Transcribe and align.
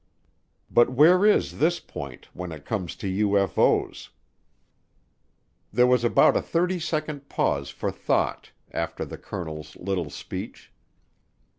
But 0.67 0.89
where 0.91 1.23
is 1.27 1.59
this 1.59 1.79
point 1.79 2.27
when 2.33 2.51
it 2.51 2.65
comes 2.65 2.95
to 2.95 3.29
UFO's? 3.29 4.09
There 5.71 5.85
was 5.85 6.03
about 6.03 6.35
a 6.35 6.41
thirty 6.41 6.79
second 6.79 7.29
pause 7.29 7.69
for 7.69 7.91
thought 7.91 8.49
after 8.71 9.05
the 9.05 9.19
colonel's 9.19 9.75
little 9.75 10.09
speech. 10.09 10.71